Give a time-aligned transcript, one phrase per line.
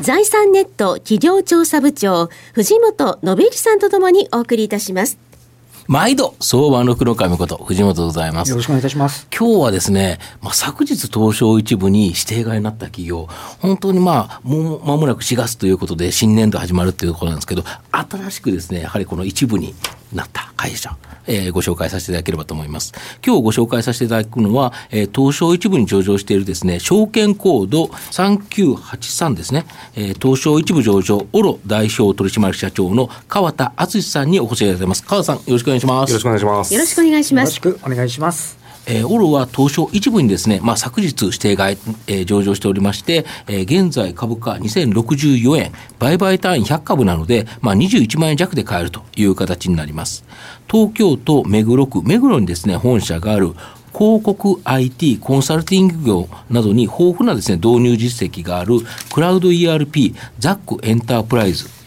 [0.00, 5.18] 財産ネット企業調査部長藤本信之さんとともにお送りいたします
[5.88, 8.50] 毎度、相場の黒神こと、藤本でございます。
[8.50, 9.26] よろしくお願いいたします。
[9.34, 13.26] 今日はですね、まあ、昨日東証一部に指定外になった企業、
[13.60, 19.74] 本当にまあ、もう間もなく4月ということで、新年度始まるっていうところなんですけど、新しくですね、やはりこの一部に
[20.12, 22.92] なった会社、えー、ご紹介させていただければと思います。
[23.24, 35.04] 今日ご紹介させていただくのは、えー、東証一部に上場しているですね、証券コード3983ですね、えー、東証一部上場、オロ代表取締役社長の川田敦さんにお越しいただいてます。
[35.04, 36.10] 川田さん、よろしくお願いします。
[36.10, 36.74] よろしくお願いします。
[36.74, 37.56] よろしくお願いします。
[37.56, 38.57] よろしくお願いします。
[38.88, 50.24] えー、オロは東証一部にですね、まあ、昨日指定外、えー、上場しておりまして、えー、現在株価2064円、売買単位100株なので、まあ、21万円弱で買えるという形になります。
[50.70, 53.52] 東京都目黒区、目黒にですね、本社がある
[53.92, 58.74] 広告 IT コンサルティング業などに豊富なですね、導入実績がある
[59.12, 61.77] クラウド ERP ザックエンタープライズ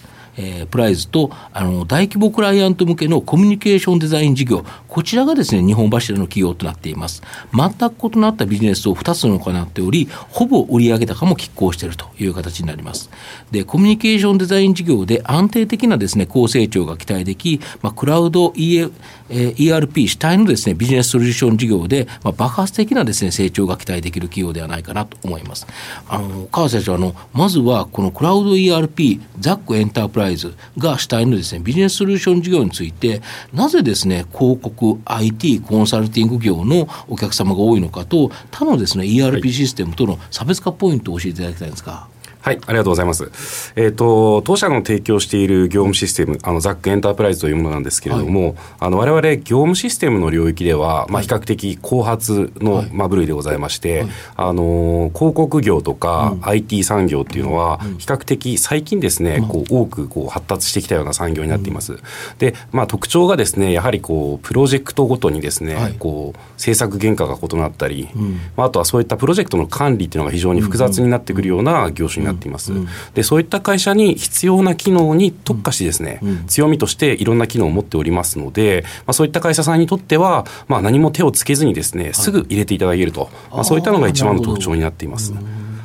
[0.42, 7.22] えー、プライズとあの大規模クライアント向けのコミュニケーションデザイン事業、こちらがですね、日本柱の企業となっています。
[7.54, 13.10] 全く異なったビジネスを2つの行っており、ほぼ売上高も拮抗しているという形になります。
[13.52, 18.92] で、コミュニケーションデザイン事業で安定的なですね、高成長が期待でき、まあ、クラウド EA
[19.32, 25.66] えー、ERP 主体のですね、ビジネスソリューション事業で、まあ、爆発的なですね、成長が期待できる企業ではないかなと思います。
[26.08, 30.31] あの、川瀬社長、あの、まずはこのクラウド ERP、ザックエンタープライズ
[30.78, 33.22] が主体のですね、ビジネスソリューション事業について、
[33.54, 41.92] なぜですね、広告、IT、コンサルティング業のお客様が多いのかと、他のですね、ERP システムとの差別化ポイントを教えていただきたいんですか。
[41.92, 43.32] はい、ありがとうございます。
[43.76, 61.94] えっ、ー、と、当社の提供している業務システム、あの、ザックエンタープライズというものなんですけれども、はい、あの、我々業務システムの領域では、まあ、比較的後発の、はい、まあ、部類でございまして、はい、あの、広告業とか、うん、IT 産業っていうのは、比較的最近ですね、こう、多くこう発達してきたような産業になっています。
[61.94, 62.00] うん、
[62.40, 72.74] で、まあ、特徴がですね、やはりこう、プロジェクトごとにですね、こう、制作原価が異なったり、うん、まあ、あとはそういったプロジェクトの管理っていうのが非常に複雑になってくるような業種になっています。
[73.14, 85.34] でそういった会社に必要な機能に特化してですね、強みとしていろんな機能を持っておりますので、まあ、そういった会社さんにとっては、まあ、何も手をつけずにですねすぐ入れていただけると、まあ、そういったのが一番の特徴になっています。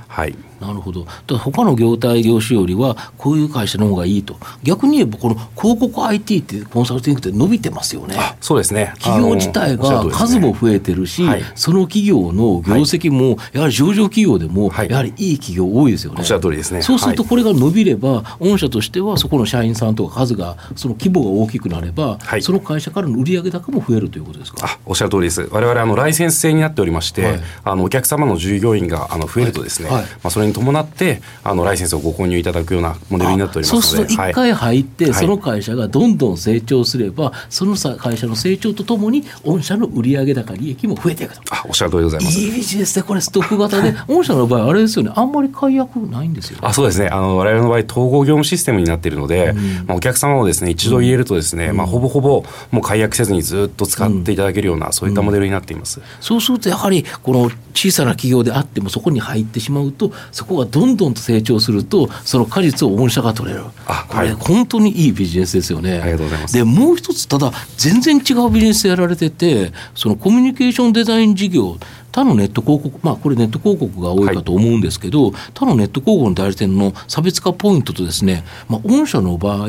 [0.09, 1.07] はいなるほど。
[1.27, 4.37] だ他の業態業種よりは、こういう会社の方がいいと。
[4.63, 8.17] 逆に言えば、この広告 IT ってコンサルティングって伸びてますよね。
[8.41, 8.93] そうですね。
[8.99, 16.19] 企業自体が数も増えてるし、ねはい、その企業の業績も、やはり上場企業でも、やはりいい企業多いですよね。
[16.21, 16.83] おっしゃる通りですね。
[16.83, 24.67] そうすると、これが伸びれば、御社としては、そこの社員さんとか数が、その規模が大きくなれば、はい、その会社からの売上高も増えるということですか？
[24.67, 25.49] あおっしゃる通りです。
[25.51, 41.43] 我々あのライセンス制になっておりまして、あのお客様の従業員があの増えるとですね、まあそれに伴ってあのライセンスをご購入いただくようなモデルになっておりますのでそうすると1回入って、その会社がどんどん成長すれば、その会社の成長とともに御社の売上高利益も増えていくと。
[41.51, 42.41] あおっしゃる通りでございます。
[42.41, 45.13] いいビジネスでこれストック型で 御社の場合あれですよね。
[45.15, 47.09] あんまり解約ないんですよ、ね、あそうですね。
[47.09, 63.65] あの我々の場合統合業務システムになっているので、うん、まあ、お客様をですね一度入れるとですね、うん、まあ、ほぼほぼもう解約せずにずっと使っていただけるような、うん、そういったモデルになっています、そうするとやはりこの小さな企業であってもそこに入ってしまうとそこがどんどんと成長するとその果実を御社が取れる。
[64.09, 65.99] これ、本当にいいビジネスですよね。
[65.99, 66.55] ありがとうございます。
[66.55, 71.79] でもう一つただ全然違うビジネスやられててそのコミュニケーションデザイン事業
[72.13, 79.67] 他のネット広告、まあ、これネット広告が多いかと思うんですけど、はい、他のネット広告の代理店の差別化ポイントとですね、まあ、御社の場合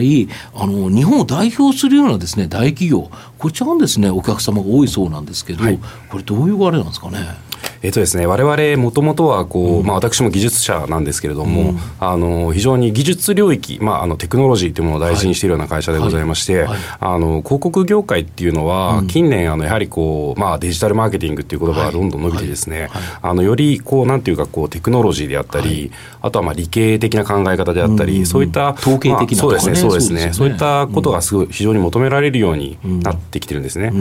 [0.56, 5.80] あの日本を代表するようなですね大企業こちらのですねお客様が多いそうなんですけど、はい、
[6.10, 7.47] これどういうあれなんですかね？
[7.88, 16.68] えっとですね、我々もともとはこう、まあ、私も技術者なんですけれども、うん、あの非常に技術領域、まあ、あのテクノロジーというものを大事にしているような会社でございまして、はい。
[16.68, 22.90] はい、あの広告業界っていうのは、近年あのやはりこう、まあ、デジタルマーケティングっていう言葉がどんどん伸びてですね、
[23.22, 30.34] あのよりこうなんていうかこうテクノロジーであったり、あとはまあ理系的な考え方であったり、そういった統計的な、そうですねそうですね。
[30.34, 33.94] そういったことがすごい非常に求められるようになってきてるんですね。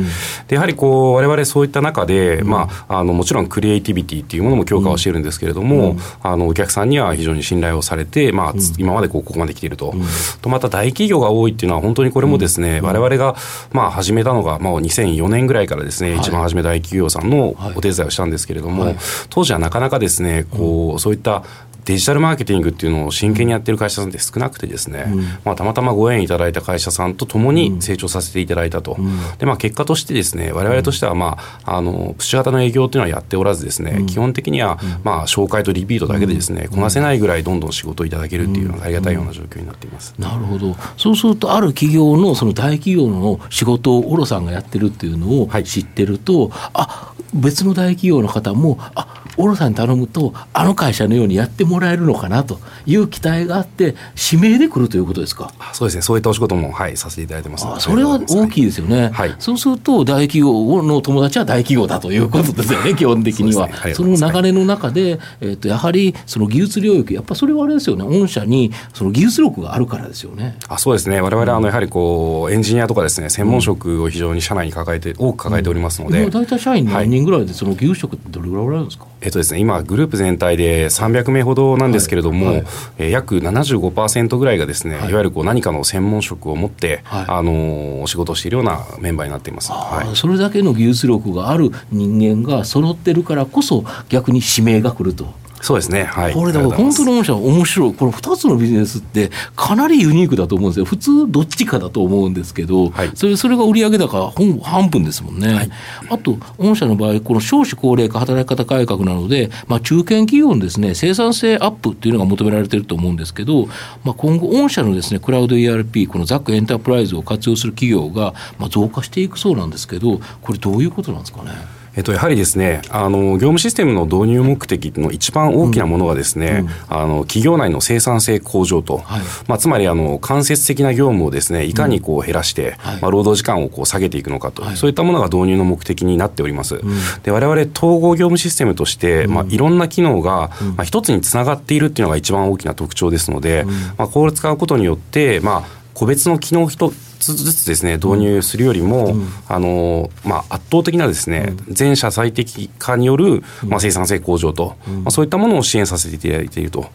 [0.48, 10.02] でやはりこう我々そういった中で、まあ、あのもちろんクリエエイティビティっていうものも強化をしているんですけれども、うん、あのお客さんには非常に信頼をされて、まあ、うん、今までこうここまで来ていると、うん、
[10.40, 13.36] とまた大企業が多いっていうのは本当にこれもですね、うん、我々が
[13.72, 18.96] まあ始めたのが、まあ、2004年ぐらいからですね、はい、一番初め大企業さんのお手伝いをしたんですけれども、はい、
[19.30, 21.44] 当時はなかなかですねこうそういった
[21.86, 40.74] デジタルマーケティングっていうのを真剣にやってる会社さんって少なくてですね、うん、まあ、たまたまご縁いただいた会社さんとともに成長させていただいたと、うん、でまあ、結果としてですね我々としては、まあ、あのプッシュ型の営業っていうのはやっておらずですね、うん、基本的には、まあ、紹介とリピートだけでですね、こなせないぐらいどんどん仕事をいただけるっていうのがありがたいような状況になっています、なるほど。
[40.96, 53.94] そうするとある企業のその大企業の仕事をオロさんがやってるっていうのを知ってると、はい、あ別の大企業の方もあオロさんに頼むとあの会社のようにやってもらえるのかなという期待があって
[54.32, 55.52] 指名で来るということですか？
[55.72, 56.02] そうですね。
[56.02, 57.66] そういったお仕事も、はい、させていただいてます。
[57.78, 63.68] それは大きいですよね、はい、そうすると大企業の友達は大企業だということですよね基本的には。
[63.94, 68.04] そ、ね,、の流れの中で、えーと、やはりその技術領域やっぱそれはあれですよね。
[68.04, 70.56] 御社にその技術力があるからですよね。
[70.68, 71.20] あそうですね。
[71.20, 79.06] 我々あのやはりこうエンジニアとかですね専門職を非常に社内に抱えて多く抱えておりますので、うん、大体社員何人ぐらいでその技術職ってどれぐらいおられるんですか？
[79.26, 82.54] えっとですね、今、グループ全体で300名ほどなんですけれども、はい。
[82.58, 82.66] はい、
[82.98, 95.34] えー、約75%ぐらいがですね、はい、いわゆるこう何かの専門職を持って、はい、あのお仕事をしているようなメンバーになっています、はい、それだけの技術力がある人間が揃ってるからこそ、逆に指名が来ると。
[95.60, 97.94] そうですね、はい、これだから本当に面白い面白い。
[97.94, 100.84] この2つのビジネスってかなりユニークだと思うんですよ。
[100.84, 104.32] 普通どっちかだと思うんですけど、はい、それそれが売上高
[104.62, 105.70] 半分ですもんね、はい、
[106.10, 113.66] あと御社の場合この少子高齢化働き方改革なので、まあ、中堅企業のですね生産性アップっていうのが求められてると思うんですけど、
[114.04, 121.52] まあ、今後御社のですねクラウド ERP このザックエンタープライズを活用する企業が、まあ、増加していくそうなんですけどこれどういうことなんですかね？
[121.96, 126.66] えっと、やはりですね、あの、業務システムの導入目的の一番大きなものはですね、うん。
[126.66, 136.82] うん、あの、企業内の生産性向上と、はい、まあ、つまり、あの、間接的な業務をですね、いかにこう減らして、うんまあ、労働時間をこう下げていくのかと、はい、そういったものが導入の目的になっております。
[137.22, 143.64] で、我々統合業務システムとして、まあ、いろんな機能が、まあ、一つにつながっているっていうのが一番大きな特徴ですので、
[143.96, 156.86] まあ、これを使うことによって、まあ、個別の機能一つずつですね導入するよりも、うん、あのまあ、圧倒的なですね、うん、全社最適化による、まあ、生産性向上と、まあ、そういったものを支援させていただいていると。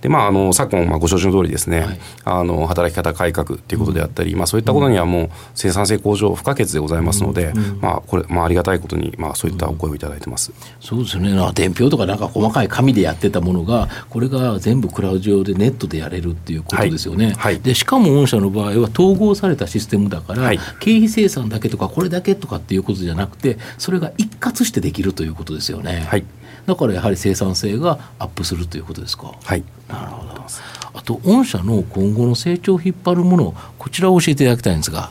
[0.00, 11.52] で、まあ、あの昨今、まあ、ご承知の通りですね、はい、あの働き方改革ということであったり、まあ、そういったことにはもう生産性向上不可欠でございますので、まあ、これ、まあ、ありがたいことに、まあ、そういったお声をいただいてます、そうですよね。
[11.54, 17.34] 伝票とかなんか細かい紙でやってたものがこれが全部クラウド上でネットでやれるっていうことですよね、はい。
[17.36, 20.50] はい、でしかも御社の場合は統合されたシステムだから、
[20.80, 26.06] 経費生産だけとかこれだけとかっていうことじゃなくてそれが一括してできるということですよね。
[26.08, 26.24] はい
[26.66, 29.32] だからやはり生産性がアップするということですか？
[29.42, 29.64] はい。
[29.88, 30.42] なるほど。
[30.92, 35.10] あと御社の今後の成長を引っ張るものこちらを教えていただきたいんですが。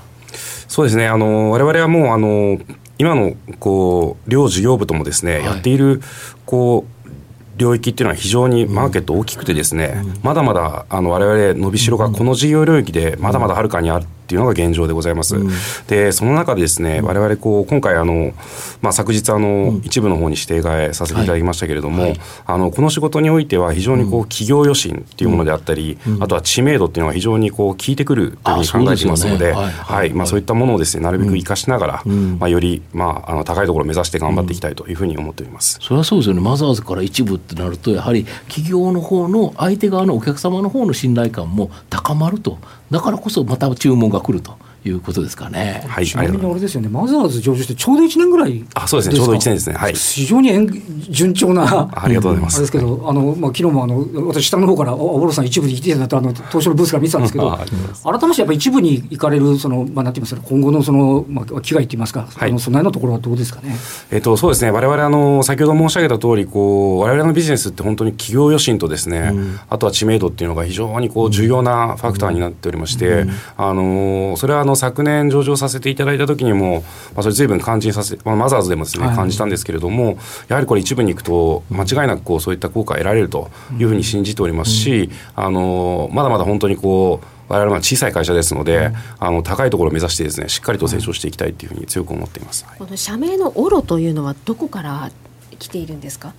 [0.68, 1.07] そうですね。
[1.07, 2.59] あの我々はもうあの
[3.00, 6.01] 今のこう両事業部ともですね、はい、やっている
[6.45, 15.38] こう領域っていうのは非常にマーケット大きくてですね、うん、まだまだあの我々伸びしろがこの事業領域でまだまだはるかにあるっていうのが現状でございます。
[15.38, 15.50] うん、
[15.88, 18.33] でその中でですね我々こう今回あの、
[18.81, 30.13] まあ、昨日あの、一部の方に指定替えさせていただきましたけれども、はい、あのこの仕事においては非常にこう企業予診っていうものであったり、あとは知名度っていうのが非常にこう効いてくるというふうに考えていますので、はい。
[30.13, 35.80] まあ、そういったものをですねなるべく生かしながら、まあ、より、まあ、あの高いところを目指して頑張っていきたいというふうに思っております。
[35.81, 36.42] それはそうですよね。
[36.42, 42.57] マザーズから一部ってなるとやはり企業の方の相手側のお客様の方の信頼感も高まると
[42.91, 44.57] だからこそまた注文が来ると。
[44.85, 45.83] いうことですかね。
[45.87, 48.63] はい、ちなみにあれですよね、マザーズ上場してちょうど1年ぐらい。
[48.73, 49.75] あそうですね、ちょうど1年ですね。
[49.75, 52.55] はい、非常に順調な、ありがとうございます。
[52.55, 63.75] あれですけど、あのまあ昨日もあの私下の方からおろさん一部に来ていただいたあの東証のブースから見てたんですけど、改めてやっぱり一部に行かれるそのまあなんて言いますか今後のそのまあ機会って言いますか、はい、あの備えのところはどうですかね？
[64.11, 76.81] えっとそうですね、我々あの先ほど申し上げた通りこう我々のビジネスって本当に企業予診とですね、うん、あとは知名度っていうのが非常にこう重要なファクターになっておりまして、うん、あのそれはあの昨年上場させていただいた時にも、
[77.16, 95.12] まあ、それ随分感じさせ、まあ、マザーズでもですね、感じたんですけれども、やはりこれ一部に行くと、間違いなくこうそういった効果が得られるというふうに信じておりますし、あのまだまだ本当にこう、我々は小さい会社ですので、うん、あの高いところを目指してですねしっかりと成長していきたいというふうに強く思っています、この社名のオロというのはどこから
[95.59, 96.33] 来ているんですか？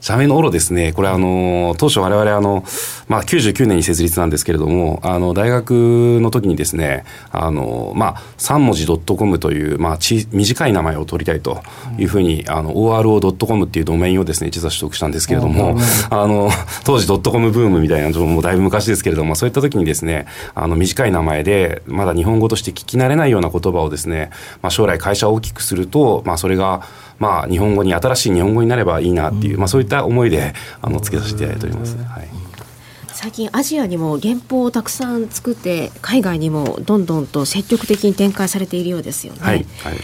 [0.00, 2.64] 社名のオロですね、これあの、当初我々あの、
[3.06, 11.62] まあ99年に設立なんですけれども、あの、大学の時にですね、あの、まあ3文字 .com という、まあち、短い名前を取りたいと
[12.00, 15.76] いうふうに、あの、oro.com っていうドメインをですね、実は取得したんですけれども、
[16.10, 16.50] あの、
[16.84, 20.26] 当時 .com ブームみたいな、もうだいぶ昔ですけれども、そういった時にですね、
[20.56, 24.30] あの、短い名前で、まだ日本語として聞き慣れないような言葉をですね、
[24.62, 26.82] まあ将来会社を大きくすると、まあそれが、
[27.22, 31.96] まあ、日本語に新しい日本語になればいいなっていう、まあ、そういった思いであのつけさせていただいております。
[31.96, 32.28] はい。
[33.12, 39.38] 最近アジアにも原稿をたくさん作って海外にもどんどんと積極的に展開されているようですよね。
[39.40, 39.60] はい、は
[39.92, 39.94] い、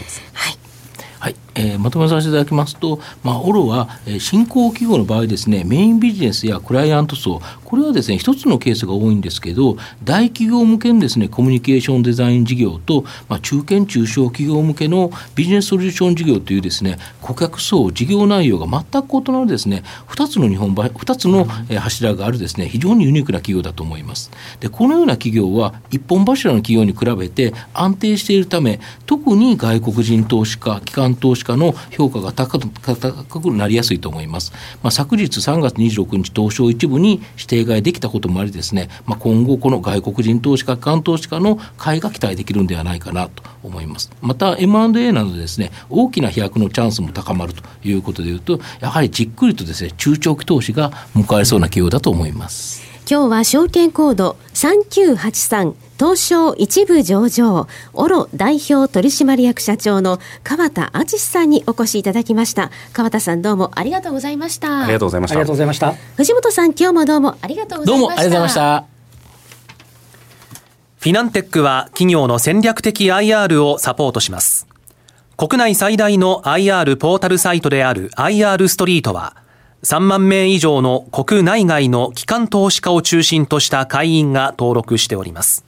[1.19, 1.35] はい。
[1.55, 24.31] えー、まとめさせていただきますと、まあ、オロは、えー、新興企業の場合ですね、メインビジネスやクライアント層、これはですね、一つのケースが多いんですけど、大企業向けのですね、コミュニケーションデザイン事業と、まあ、中堅中小企業向けのビジネスソリューション事業というですね、顧客層、事業内容が全く異なるですね、二つの日本二つの柱があるですね、非常にユニークな企業だと思います。
[24.59, 34.53] で、このような企業は、一本柱の企業に比べて安定しているため、特に外国人投資家、機関投資家の評価が高くなりやすいと思います。
[34.81, 44.11] まあ、昨日3月26日東証一部に指定買いできたこともありですね、まあ、今後この外国人投資家、機関投資家の買いが期待できるんではないかなと思います。
[44.21, 52.78] また M&A などでですね、大きな飛躍のチャンスも高まるということでいうと、やはりじっくりとですね、中長期投資が迎えそうな企業だと思います。
[53.09, 62.69] 今日は証券コード3983東証一部上場、オロ代表取締役社長の川田敦さんにお越しいただきました。
[62.93, 64.83] 川田さんどうもありがとうございました。
[64.83, 65.37] ありがとうございました。
[65.37, 65.93] ありがとうございました。
[66.17, 67.97] 藤本さん今日もどうもありがとうございました。
[67.97, 68.85] どうもありがとうございました。
[70.99, 74.67] フィナンテックは企業の戦略的 IR をサポートします。
[75.35, 79.35] 国内最大の IR ポータルサイトである IR ストリートは、
[79.83, 85.65] 3万名以上の国内外の機関投資家を中心とした会員が登録しております。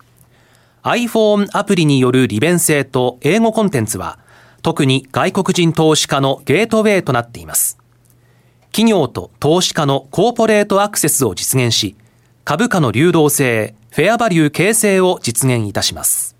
[0.83, 4.19] iPhone アプリによる利便性と英語コンテンツは、
[4.63, 7.77] 特に外国人投資家のゲートウェイとなっています。
[8.71, 11.95] 企業と投資家のコーポレートアクセスを実現し、
[12.43, 16.35] 株価の流動性、フェアバリュー形成を実現いたします。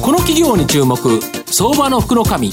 [0.00, 2.52] この企業に注目、相場の福の神。